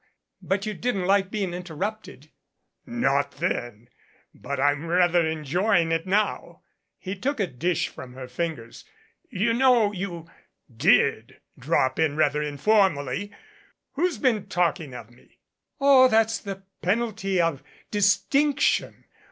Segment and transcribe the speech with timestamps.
[0.41, 2.31] But you didn't like being interrupted."
[2.87, 3.87] "Not then
[4.33, 6.63] but I'm rather enjoying it now."
[6.97, 8.83] He took a dish from her fingers.
[9.29, 10.27] "You know you
[10.75, 13.31] did drop in rather informally.
[13.91, 15.37] Who's been talking of me?"
[15.79, 17.61] "Oh, that's the penalty of
[17.91, 19.05] distinction.